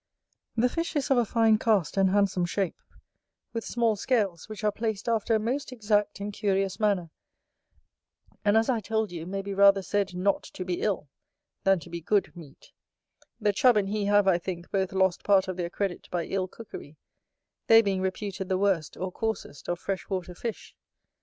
[0.57, 2.81] The fish is of a fine cast and handsome shape,
[3.53, 7.11] with small scales, which are placed after a most exact and curious manner,
[8.43, 11.07] and, as I told you, may be rather said not to be ill,
[11.65, 12.71] than to be good meat,
[13.39, 16.47] The Chub and he have, I think, both lost part of their credit by ill
[16.47, 16.97] cookery;
[17.67, 20.75] they being reputed the worst, or coarsest, of fresh water fish.